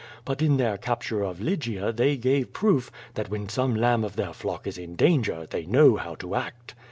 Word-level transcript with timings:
But 0.25 0.41
in 0.41 0.57
their 0.57 0.79
capture 0.79 1.21
of 1.21 1.39
Lygia 1.41 1.91
they 1.93 2.17
gave 2.17 2.53
proof 2.53 2.91
that 3.13 3.29
when 3.29 3.47
some 3.49 3.75
lamb 3.75 4.03
of 4.03 4.15
their 4.15 4.33
flock 4.33 4.65
is 4.65 4.79
in 4.79 4.95
danger/ 4.95 5.45
they 5.47 5.67
know 5.67 5.95
how 5.95 6.15
to 6.15 6.33
act. 6.33 6.73